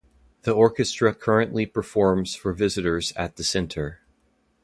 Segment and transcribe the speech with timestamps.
[0.41, 4.01] The orchestra currently performs for visitors at the center.